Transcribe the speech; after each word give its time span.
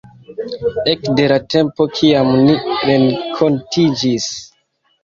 Ekde 0.93 1.27
la 1.33 1.37
tempo 1.55 1.87
kiam 1.99 2.33
ni 2.49 2.59
renkontiĝis... 2.89 4.33